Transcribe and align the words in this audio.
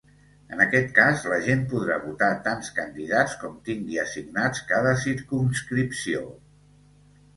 En 0.53 0.61
aquest 0.63 0.87
cas 0.99 1.25
la 1.33 1.37
gent 1.47 1.59
podrà 1.73 1.97
votar 2.07 2.29
tants 2.49 2.71
candidats 2.79 3.37
com 3.43 3.61
tingui 3.69 4.01
assignats 4.05 4.65
cada 4.73 4.95
circumscripció. 5.07 6.25